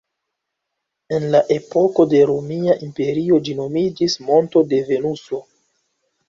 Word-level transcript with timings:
En 1.17 1.27
la 1.35 1.41
epoko 1.55 2.05
de 2.13 2.21
Romia 2.29 2.77
Imperio 2.87 3.37
ĝi 3.49 3.55
nomiĝis 3.61 4.17
Monto 4.31 4.65
de 4.73 4.81
Venuso. 4.91 5.43